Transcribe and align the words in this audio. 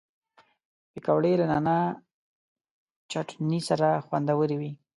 پکورې 0.91 1.33
له 1.39 1.45
نعناع 1.51 1.85
چټني 3.11 3.59
سره 3.69 3.87
خوندورې 4.05 4.55
وي 4.61 4.71